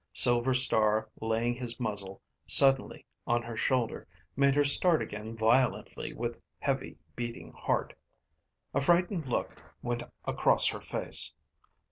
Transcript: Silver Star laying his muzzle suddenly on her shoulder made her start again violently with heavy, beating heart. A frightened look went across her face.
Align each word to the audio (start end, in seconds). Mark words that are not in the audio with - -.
Silver 0.13 0.55
Star 0.55 1.11
laying 1.21 1.53
his 1.53 1.79
muzzle 1.79 2.23
suddenly 2.47 3.05
on 3.27 3.43
her 3.43 3.55
shoulder 3.55 4.07
made 4.35 4.55
her 4.55 4.63
start 4.65 4.99
again 4.99 5.37
violently 5.37 6.11
with 6.11 6.41
heavy, 6.57 6.97
beating 7.15 7.51
heart. 7.53 7.93
A 8.73 8.81
frightened 8.81 9.27
look 9.27 9.61
went 9.83 10.01
across 10.25 10.67
her 10.69 10.81
face. 10.81 11.33